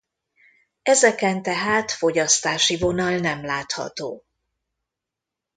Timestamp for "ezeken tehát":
0.81-1.91